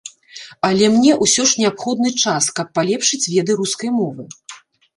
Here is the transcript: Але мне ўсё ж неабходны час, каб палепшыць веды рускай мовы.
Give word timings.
Але 0.69 0.85
мне 0.93 1.11
ўсё 1.25 1.45
ж 1.51 1.59
неабходны 1.61 2.09
час, 2.23 2.49
каб 2.61 2.73
палепшыць 2.81 3.23
веды 3.33 3.61
рускай 3.63 3.89
мовы. 4.03 4.29